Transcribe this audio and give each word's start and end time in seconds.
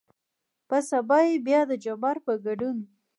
په 0.67 0.77
سبا 0.89 1.19
يې 1.27 1.35
بيا 1.45 1.61
دجبار 1.71 2.17
په 2.25 2.33
ګدون 2.45 2.77